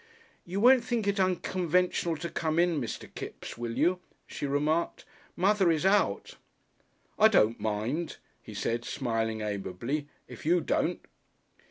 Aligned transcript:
"You 0.47 0.59
won't 0.59 0.83
think 0.83 1.05
it 1.05 1.19
unconventional 1.19 2.17
to 2.17 2.29
come 2.31 2.57
in, 2.57 2.81
Mr. 2.81 3.07
Kipps, 3.13 3.55
will 3.55 3.77
you?" 3.77 3.99
she 4.25 4.47
remarked. 4.47 5.05
"Mother 5.35 5.71
is 5.71 5.85
out." 5.85 6.37
"I 7.19 7.27
don't 7.27 7.59
mind," 7.59 8.17
he 8.41 8.55
said, 8.55 8.83
smiling 8.83 9.41
amiably, 9.41 10.07
"if 10.27 10.43
you 10.43 10.59
don't." 10.59 11.05